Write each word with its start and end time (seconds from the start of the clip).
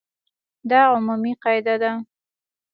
دا 0.69 0.79
عمومي 0.91 1.33
قاعده 1.43 1.75
ده. 1.81 1.91